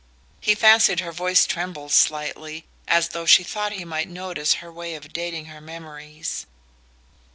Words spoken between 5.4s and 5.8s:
her